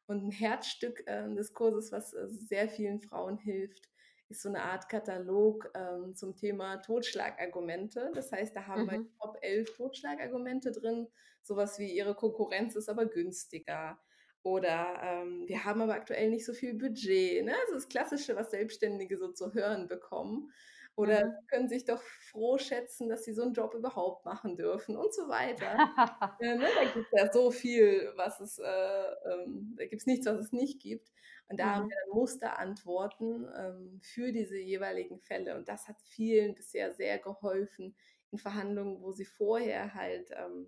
Und 0.06 0.24
ein 0.24 0.30
Herzstück 0.30 1.06
äh, 1.06 1.28
des 1.34 1.52
Kurses, 1.52 1.92
was 1.92 2.14
äh, 2.14 2.28
sehr 2.28 2.68
vielen 2.68 3.00
Frauen 3.00 3.36
hilft, 3.36 3.90
ist 4.28 4.42
so 4.42 4.48
eine 4.48 4.62
Art 4.62 4.88
Katalog 4.88 5.70
ähm, 5.74 6.14
zum 6.14 6.34
Thema 6.34 6.78
Totschlagargumente. 6.78 8.10
Das 8.14 8.32
heißt, 8.32 8.56
da 8.56 8.66
haben 8.66 8.84
mhm. 8.84 8.90
wir 8.90 9.06
Top 9.20 9.38
11 9.42 9.76
Totschlagargumente 9.76 10.72
drin. 10.72 11.08
Sowas 11.42 11.78
wie 11.78 11.94
ihre 11.94 12.14
Konkurrenz 12.14 12.74
ist 12.76 12.88
aber 12.88 13.06
günstiger. 13.06 13.98
Oder 14.42 15.00
ähm, 15.02 15.44
wir 15.46 15.64
haben 15.64 15.82
aber 15.82 15.94
aktuell 15.94 16.30
nicht 16.30 16.46
so 16.46 16.52
viel 16.52 16.74
Budget. 16.74 17.44
Ne? 17.44 17.54
Also 17.62 17.74
das 17.74 17.88
Klassische, 17.88 18.36
was 18.36 18.50
Selbstständige 18.50 19.18
so 19.18 19.32
zu 19.32 19.52
hören 19.52 19.88
bekommen. 19.88 20.52
Oder 20.98 21.26
mhm. 21.26 21.32
können 21.46 21.68
sich 21.68 21.84
doch 21.84 22.02
froh 22.02 22.58
schätzen, 22.58 23.08
dass 23.08 23.24
sie 23.24 23.32
so 23.32 23.42
einen 23.42 23.52
Job 23.52 23.72
überhaupt 23.74 24.24
machen 24.24 24.56
dürfen 24.56 24.96
und 24.96 25.14
so 25.14 25.28
weiter. 25.28 25.76
ja, 26.40 26.56
ne? 26.56 26.66
Da 26.74 26.92
gibt 26.92 27.06
es 27.12 27.20
ja 27.20 27.32
so 27.32 27.52
viel, 27.52 28.12
was 28.16 28.40
es, 28.40 28.58
äh, 28.58 28.64
ähm, 28.64 29.76
da 29.76 29.86
gibt 29.86 30.00
es 30.00 30.06
nichts, 30.06 30.26
was 30.26 30.40
es 30.40 30.52
nicht 30.52 30.80
gibt. 30.80 31.08
Und 31.48 31.60
da 31.60 31.66
mhm. 31.66 31.70
haben 31.70 31.88
wir 31.90 31.96
dann 32.04 32.18
Musterantworten 32.18 33.48
ähm, 33.56 34.00
für 34.02 34.32
diese 34.32 34.58
jeweiligen 34.58 35.20
Fälle. 35.20 35.56
Und 35.56 35.68
das 35.68 35.86
hat 35.86 36.00
vielen 36.02 36.56
bisher 36.56 36.92
sehr 36.92 37.18
geholfen 37.18 37.94
in 38.32 38.38
Verhandlungen, 38.38 39.00
wo 39.00 39.12
sie 39.12 39.24
vorher 39.24 39.94
halt 39.94 40.32
ähm, 40.32 40.66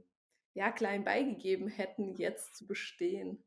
ja 0.55 0.71
klein 0.71 1.05
beigegeben 1.05 1.67
hätten, 1.67 2.15
jetzt 2.15 2.55
zu 2.55 2.69
bestehen. 2.69 3.43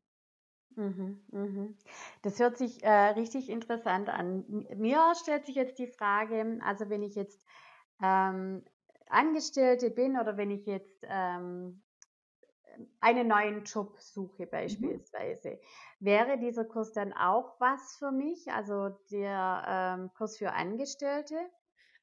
Mhm, 0.76 1.20
mhm. 1.30 1.76
Das 2.22 2.40
hört 2.40 2.56
sich 2.56 2.82
äh, 2.82 2.90
richtig 2.90 3.48
interessant 3.48 4.08
an. 4.08 4.66
Mir 4.76 5.12
stellt 5.20 5.46
sich 5.46 5.54
jetzt 5.54 5.78
die 5.78 5.86
Frage, 5.86 6.58
also 6.64 6.90
wenn 6.90 7.02
ich 7.02 7.14
jetzt 7.14 7.40
ähm, 8.02 8.64
Angestellte 9.08 9.90
bin 9.90 10.18
oder 10.18 10.36
wenn 10.36 10.50
ich 10.50 10.66
jetzt 10.66 11.04
ähm, 11.08 11.82
einen 13.00 13.28
neuen 13.28 13.62
Job 13.64 14.00
suche 14.00 14.46
mhm. 14.46 14.50
beispielsweise, 14.50 15.50
mhm. 15.50 15.58
wäre 16.00 16.38
dieser 16.38 16.64
Kurs 16.64 16.92
dann 16.92 17.12
auch 17.12 17.60
was 17.60 17.96
für 17.98 18.10
mich, 18.10 18.50
also 18.50 18.88
der 19.10 19.96
ähm, 19.98 20.10
Kurs 20.14 20.38
für 20.38 20.52
Angestellte? 20.52 21.36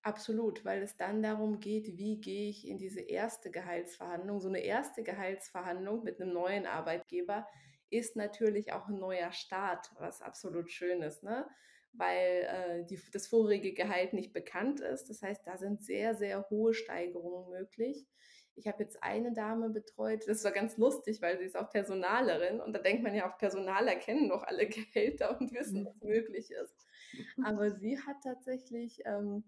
Absolut, 0.04 0.66
weil 0.66 0.82
es 0.82 0.98
dann 0.98 1.22
darum 1.22 1.60
geht, 1.60 1.98
wie 1.98 2.20
gehe 2.20 2.50
ich 2.50 2.68
in 2.68 2.80
diese 2.80 3.02
erste 3.02 3.52
Gehaltsverhandlung. 3.52 4.40
So 4.40 4.48
eine 4.48 4.62
erste 4.62 5.04
Gehaltsverhandlung 5.04 6.04
mit 6.04 6.20
einem 6.20 6.34
neuen 6.34 6.66
Arbeitgeber 6.66 7.46
ist 7.92 8.16
natürlich 8.16 8.74
auch 8.74 8.88
ein 8.88 9.00
neuer 9.00 9.32
Start, 9.32 9.92
was 10.00 10.22
absolut 10.22 10.72
schön 10.72 11.02
ist, 11.02 11.24
ne? 11.24 11.48
weil 11.94 12.48
äh, 12.50 12.86
die, 12.86 13.00
das 13.12 13.28
vorige 13.28 13.74
Gehalt 13.74 14.14
nicht 14.14 14.34
bekannt 14.34 14.80
ist. 14.80 15.10
Das 15.10 15.22
heißt, 15.22 15.46
da 15.46 15.58
sind 15.58 15.84
sehr, 15.84 16.16
sehr 16.16 16.50
hohe 16.50 16.74
Steigerungen 16.74 17.50
möglich. 17.50 18.08
Ich 18.56 18.68
habe 18.68 18.84
jetzt 18.84 19.02
eine 19.02 19.34
Dame 19.34 19.70
betreut, 19.70 20.28
das 20.28 20.44
war 20.44 20.52
ganz 20.52 20.78
lustig, 20.78 21.22
weil 21.22 21.38
sie 21.38 21.46
ist 21.46 21.58
auch 21.58 21.70
Personalerin 21.70 22.60
und 22.60 22.74
da 22.74 22.80
denkt 22.80 23.02
man 23.02 23.16
ja, 23.16 23.30
auch 23.32 23.38
Personaler 23.38 23.96
kennen 23.96 24.30
doch 24.30 24.44
alle 24.44 24.68
Gehälter 24.70 25.40
und 25.40 25.54
wissen, 25.54 25.86
was 25.86 26.02
möglich 26.02 26.52
ist. 26.52 26.88
Aber 27.46 27.72
sie 27.72 28.00
hat 28.00 28.18
tatsächlich 28.24 29.02
ähm, 29.06 29.44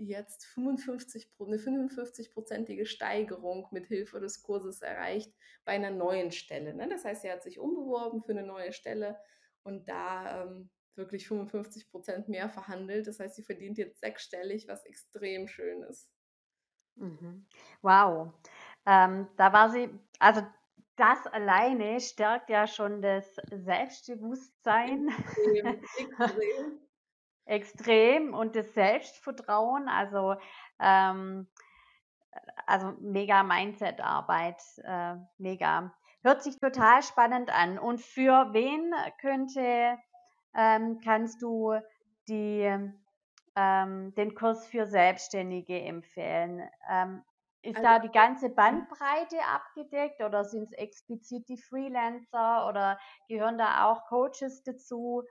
jetzt 0.00 0.46
55, 0.46 1.30
eine 1.38 1.56
55-prozentige 1.56 2.86
Steigerung 2.86 3.68
mit 3.70 3.86
Hilfe 3.86 4.20
des 4.20 4.42
Kurses 4.42 4.80
erreicht 4.80 5.32
bei 5.64 5.72
einer 5.72 5.90
neuen 5.90 6.32
Stelle. 6.32 6.74
Ne? 6.74 6.88
Das 6.88 7.04
heißt, 7.04 7.22
sie 7.22 7.30
hat 7.30 7.42
sich 7.42 7.58
umbeworben 7.58 8.22
für 8.22 8.32
eine 8.32 8.42
neue 8.42 8.72
Stelle 8.72 9.18
und 9.62 9.88
da 9.88 10.44
ähm, 10.44 10.70
wirklich 10.96 11.28
55 11.28 11.90
Prozent 11.90 12.28
mehr 12.28 12.48
verhandelt. 12.48 13.06
Das 13.06 13.20
heißt, 13.20 13.36
sie 13.36 13.42
verdient 13.42 13.78
jetzt 13.78 14.00
sechsstellig, 14.00 14.66
was 14.68 14.84
extrem 14.86 15.46
schön 15.48 15.82
ist. 15.82 16.10
Mhm. 16.96 17.46
Wow. 17.82 18.32
Ähm, 18.86 19.28
da 19.36 19.52
war 19.52 19.70
sie, 19.70 19.90
also 20.18 20.42
das 20.96 21.26
alleine 21.26 22.00
stärkt 22.00 22.50
ja 22.50 22.66
schon 22.66 23.02
das 23.02 23.34
Selbstbewusstsein. 23.50 25.08
Extrem, 25.08 25.66
extrem 25.66 26.80
extrem 27.44 28.34
und 28.34 28.56
das 28.56 28.72
Selbstvertrauen, 28.74 29.88
also 29.88 30.36
ähm, 30.78 31.48
also 32.66 32.92
mega 33.00 33.42
Mindset-Arbeit, 33.42 34.62
äh, 34.84 35.16
mega. 35.38 35.92
Hört 36.22 36.42
sich 36.42 36.58
total 36.58 37.02
spannend 37.02 37.50
an. 37.50 37.78
Und 37.78 38.00
für 38.00 38.52
wen 38.52 38.92
könnte, 39.20 39.98
ähm, 40.54 41.00
kannst 41.02 41.42
du 41.42 41.74
die, 42.28 42.70
ähm, 43.56 44.14
den 44.14 44.34
Kurs 44.34 44.66
für 44.66 44.86
Selbstständige 44.86 45.80
empfehlen? 45.80 46.62
Ähm, 46.88 47.24
ist 47.62 47.76
also, 47.76 47.88
da 47.88 47.98
die 47.98 48.10
ganze 48.10 48.48
Bandbreite 48.48 49.36
abgedeckt 49.44 50.22
oder 50.22 50.44
sind 50.44 50.64
es 50.64 50.72
explizit 50.72 51.48
die 51.48 51.58
Freelancer 51.58 52.66
oder 52.68 52.98
gehören 53.28 53.58
da 53.58 53.84
auch 53.84 54.06
Coaches 54.06 54.62
dazu? 54.62 55.24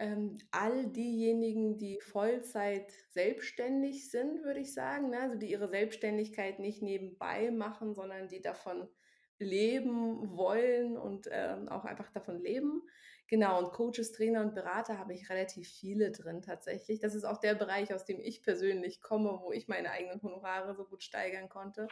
Ähm, 0.00 0.38
all 0.50 0.86
diejenigen, 0.86 1.76
die 1.76 2.00
Vollzeit 2.00 2.90
selbstständig 3.10 4.10
sind, 4.10 4.42
würde 4.42 4.60
ich 4.60 4.72
sagen, 4.72 5.10
ne? 5.10 5.20
also 5.20 5.36
die 5.36 5.50
ihre 5.50 5.68
Selbstständigkeit 5.68 6.58
nicht 6.58 6.80
nebenbei 6.80 7.50
machen, 7.50 7.94
sondern 7.94 8.28
die 8.28 8.40
davon 8.40 8.88
leben 9.38 10.36
wollen 10.36 10.96
und 10.96 11.28
ähm, 11.30 11.68
auch 11.68 11.84
einfach 11.84 12.10
davon 12.12 12.40
leben. 12.40 12.82
Genau, 13.28 13.58
und 13.58 13.72
Coaches, 13.72 14.12
Trainer 14.12 14.40
und 14.40 14.54
Berater 14.54 14.98
habe 14.98 15.12
ich 15.12 15.28
relativ 15.28 15.68
viele 15.68 16.10
drin 16.10 16.42
tatsächlich. 16.42 16.98
Das 16.98 17.14
ist 17.14 17.24
auch 17.24 17.38
der 17.38 17.54
Bereich, 17.54 17.94
aus 17.94 18.04
dem 18.06 18.20
ich 18.20 18.42
persönlich 18.42 19.02
komme, 19.02 19.38
wo 19.42 19.52
ich 19.52 19.68
meine 19.68 19.90
eigenen 19.90 20.22
Honorare 20.22 20.74
so 20.74 20.84
gut 20.84 21.02
steigern 21.02 21.48
konnte. 21.48 21.88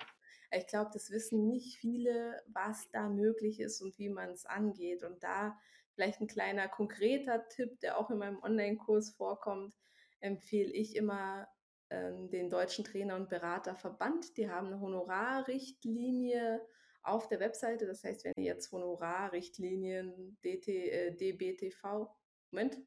Ich 0.51 0.67
glaube, 0.67 0.91
das 0.93 1.11
wissen 1.11 1.47
nicht 1.47 1.79
viele, 1.79 2.43
was 2.49 2.91
da 2.91 3.09
möglich 3.09 3.61
ist 3.61 3.83
und 3.83 3.99
wie 3.99 4.09
man 4.09 4.31
es 4.31 4.47
angeht. 4.47 5.03
Und 5.05 5.23
da 5.23 5.59
Vielleicht 5.99 6.21
ein 6.21 6.29
kleiner 6.29 6.69
konkreter 6.69 7.49
Tipp, 7.49 7.81
der 7.81 7.99
auch 7.99 8.09
in 8.09 8.19
meinem 8.19 8.41
Online-Kurs 8.41 9.17
vorkommt, 9.17 9.75
empfehle 10.21 10.71
ich 10.71 10.95
immer 10.95 11.49
ähm, 11.91 12.31
den 12.31 12.51
Deutschen 12.51 12.85
Trainer- 12.85 13.17
und 13.17 13.29
Beraterverband. 13.29 14.37
Die 14.37 14.49
haben 14.49 14.69
eine 14.69 14.81
Honorarrichtlinie 14.81 16.65
auf 17.03 17.27
der 17.27 17.41
Webseite. 17.41 17.85
Das 17.85 18.05
heißt, 18.05 18.23
wenn 18.23 18.33
ihr 18.37 18.45
jetzt 18.45 18.71
Honorarrichtlinien 18.71 20.39
DT, 20.45 20.69
äh, 20.69 21.17
DBTV, 21.17 22.09
Moment, 22.53 22.79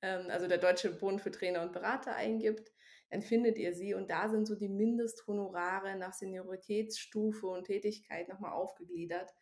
ähm, 0.00 0.30
also 0.30 0.48
der 0.48 0.56
Deutsche 0.56 0.90
Bund 0.90 1.20
für 1.20 1.32
Trainer 1.32 1.60
und 1.60 1.74
Berater 1.74 2.16
eingibt, 2.16 2.72
dann 3.10 3.22
findet 3.22 3.58
ihr 3.58 3.74
sie 3.74 3.94
und 3.94 4.10
da 4.10 4.28
sind 4.28 4.46
so 4.46 4.56
die 4.56 4.68
Mindesthonorare 4.68 5.96
nach 5.96 6.12
Senioritätsstufe 6.12 7.46
und 7.46 7.64
Tätigkeit 7.64 8.28
nochmal 8.28 8.52
aufgegliedert. 8.52 9.32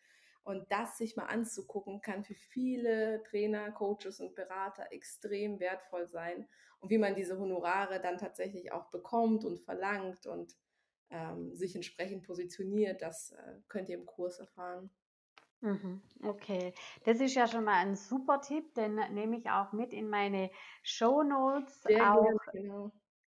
Und 0.43 0.69
das 0.71 0.97
sich 0.97 1.15
mal 1.15 1.27
anzugucken, 1.27 2.01
kann 2.01 2.23
für 2.23 2.35
viele 2.35 3.23
Trainer, 3.23 3.71
Coaches 3.71 4.19
und 4.19 4.35
Berater 4.35 4.91
extrem 4.91 5.59
wertvoll 5.59 6.07
sein. 6.07 6.47
Und 6.79 6.89
wie 6.89 6.97
man 6.97 7.15
diese 7.15 7.39
Honorare 7.39 8.01
dann 8.01 8.17
tatsächlich 8.17 8.73
auch 8.73 8.89
bekommt 8.91 9.45
und 9.45 9.61
verlangt 9.61 10.27
und 10.27 10.53
ähm, 11.09 11.55
sich 11.55 11.75
entsprechend 11.75 12.23
positioniert, 12.23 13.01
das 13.01 13.31
äh, 13.31 13.61
könnt 13.69 13.87
ihr 13.87 13.97
im 13.97 14.05
Kurs 14.05 14.39
erfahren. 14.39 14.89
Mhm, 15.61 16.01
okay, 16.23 16.73
das 17.05 17.21
ist 17.21 17.35
ja 17.35 17.47
schon 17.47 17.63
mal 17.63 17.77
ein 17.77 17.95
super 17.95 18.41
Tipp, 18.41 18.73
den 18.73 18.95
nehme 19.13 19.37
ich 19.37 19.49
auch 19.49 19.71
mit 19.71 19.93
in 19.93 20.09
meine 20.09 20.51
Show 20.81 21.23
Notes. 21.23 21.85
Auch 22.01 22.37
genau. 22.51 22.91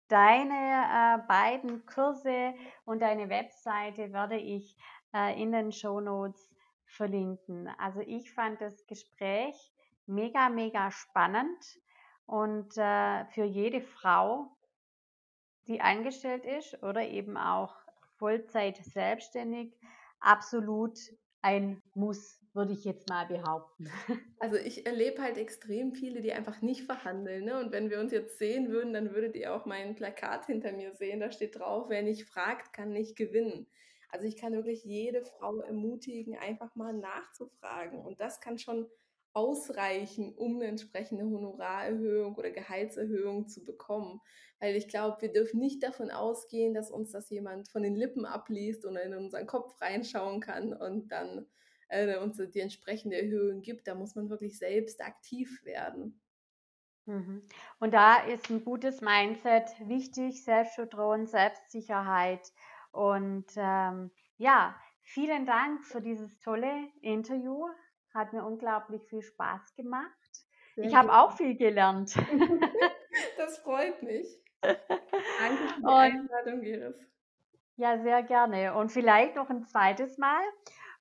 Deine 0.10 1.22
äh, 1.24 1.28
beiden 1.28 1.86
Kurse 1.86 2.54
und 2.86 3.02
deine 3.02 3.30
Webseite 3.30 4.12
werde 4.12 4.38
ich 4.38 4.76
äh, 5.14 5.42
in 5.42 5.52
den 5.52 5.72
Show 5.72 6.02
Notes 6.02 6.54
verlinken. 6.86 7.68
Also 7.78 8.02
ich 8.02 8.34
fand 8.34 8.60
das 8.60 8.86
Gespräch 8.88 9.56
mega, 10.06 10.50
mega 10.50 10.92
spannend 10.92 11.80
und 12.26 12.76
äh, 12.78 13.26
für 13.26 13.46
jede 13.46 13.82
Frau, 13.82 14.52
die 15.68 15.82
angestellt 15.82 16.46
ist 16.46 16.82
oder 16.84 17.08
eben 17.08 17.38
auch 17.38 17.76
Vollzeit 18.18 18.78
selbstständig, 18.78 19.74
absolut 20.20 20.98
ein 21.42 21.82
Muss, 21.94 22.39
würde 22.54 22.74
ich 22.74 22.84
jetzt 22.84 23.10
mal 23.10 23.26
behaupten. 23.26 23.90
Also 24.42 24.56
ich 24.56 24.86
erlebe 24.86 25.22
halt 25.22 25.38
extrem 25.38 25.94
viele, 25.94 26.22
die 26.22 26.32
einfach 26.32 26.62
nicht 26.62 26.84
verhandeln. 26.84 27.44
Ne? 27.44 27.60
Und 27.60 27.74
wenn 27.74 27.90
wir 27.90 28.00
uns 28.00 28.14
jetzt 28.14 28.38
sehen 28.40 28.70
würden, 28.70 28.94
dann 28.94 29.14
würdet 29.14 29.36
ihr 29.36 29.54
auch 29.54 29.66
mein 29.66 29.96
Plakat 29.96 30.46
hinter 30.46 30.72
mir 30.72 30.96
sehen. 30.96 31.20
Da 31.20 31.30
steht 31.30 31.60
drauf, 31.60 31.90
wer 31.90 32.04
nicht 32.04 32.24
fragt, 32.24 32.72
kann 32.72 32.94
nicht 32.94 33.18
gewinnen. 33.18 33.68
Also 34.10 34.26
ich 34.26 34.38
kann 34.38 34.54
wirklich 34.54 34.86
jede 34.86 35.24
Frau 35.24 35.60
ermutigen, 35.60 36.38
einfach 36.38 36.74
mal 36.76 36.94
nachzufragen. 36.94 38.00
Und 38.00 38.22
das 38.22 38.40
kann 38.40 38.58
schon 38.58 38.88
ausreichen, 39.34 40.34
um 40.36 40.56
eine 40.56 40.66
entsprechende 40.66 41.26
Honorarerhöhung 41.26 42.36
oder 42.36 42.50
Gehaltserhöhung 42.50 43.48
zu 43.48 43.64
bekommen. 43.64 44.22
Weil 44.60 44.76
ich 44.76 44.88
glaube, 44.88 45.22
wir 45.22 45.32
dürfen 45.32 45.60
nicht 45.60 45.84
davon 45.84 46.12
ausgehen, 46.12 46.74
dass 46.74 46.90
uns 46.90 47.12
das 47.12 47.30
jemand 47.30 47.70
von 47.70 47.84
den 47.84 47.96
Lippen 47.96 48.26
abliest 48.26 48.86
oder 48.86 49.04
in 49.04 49.14
unseren 49.14 49.46
Kopf 49.46 49.80
reinschauen 49.82 50.40
kann 50.40 50.74
und 50.74 51.12
dann 51.12 51.46
äh, 51.90 52.18
uns 52.18 52.38
die 52.38 52.60
entsprechende 52.60 53.22
Erhöhung 53.22 53.62
gibt. 53.62 53.88
Da 53.88 53.96
muss 53.96 54.16
man 54.16 54.30
wirklich 54.30 54.58
selbst 54.58 55.02
aktiv 55.02 55.64
werden. 55.66 56.20
Mhm. 57.06 57.44
Und 57.80 57.94
da 57.94 58.18
ist 58.18 58.50
ein 58.50 58.64
gutes 58.64 59.02
Mindset 59.02 59.66
wichtig, 59.88 60.44
Selbstvertrauen, 60.44 61.26
Selbstsicherheit. 61.26 62.52
Und 62.92 63.48
ähm, 63.56 64.12
ja, 64.38 64.76
vielen 65.02 65.46
Dank 65.46 65.86
für 65.86 66.02
dieses 66.02 66.40
tolle 66.40 66.72
Interview. 67.02 67.68
Hat 68.14 68.34
mir 68.34 68.44
unglaublich 68.44 69.04
viel 69.08 69.22
Spaß 69.22 69.76
gemacht. 69.76 70.10
Sehr 70.76 70.86
ich 70.86 70.96
habe 70.96 71.12
auch 71.14 71.36
viel 71.36 71.56
gelernt. 71.56 72.16
das 73.38 73.58
freut 73.60 74.02
mich. 74.04 74.28
Danke 74.62 74.78
für 75.76 75.80
die 75.80 75.86
Und, 75.86 75.94
Einladung, 75.94 76.64
Iris. 76.64 77.06
Ja, 77.76 77.98
sehr 78.00 78.24
gerne. 78.24 78.76
Und 78.76 78.92
vielleicht 78.92 79.36
noch 79.36 79.50
ein 79.50 79.64
zweites 79.66 80.18
Mal. 80.18 80.42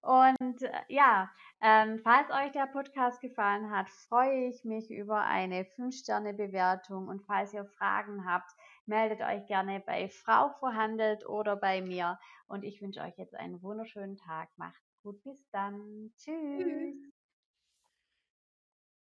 Und 0.00 0.62
äh, 0.62 0.72
ja, 0.88 1.30
ähm, 1.60 1.98
falls 1.98 2.30
euch 2.30 2.52
der 2.52 2.66
Podcast 2.66 3.20
gefallen 3.20 3.70
hat, 3.70 3.88
freue 3.90 4.48
ich 4.48 4.64
mich 4.64 4.90
über 4.90 5.22
eine 5.24 5.64
5-Sterne-Bewertung. 5.64 7.08
Und 7.08 7.22
falls 7.22 7.52
ihr 7.52 7.64
Fragen 7.64 8.24
habt, 8.24 8.50
meldet 8.86 9.20
euch 9.20 9.46
gerne 9.46 9.80
bei 9.80 10.08
Frau 10.08 10.50
Verhandelt 10.60 11.28
oder 11.28 11.56
bei 11.56 11.82
mir. 11.82 12.18
Und 12.46 12.64
ich 12.64 12.80
wünsche 12.80 13.00
euch 13.00 13.16
jetzt 13.18 13.34
einen 13.34 13.62
wunderschönen 13.62 14.16
Tag. 14.16 14.48
Macht's 14.56 14.98
gut, 15.02 15.22
bis 15.24 15.48
dann. 15.50 16.12
Tschüss. 16.16 16.58
Tschüss. 16.58 17.17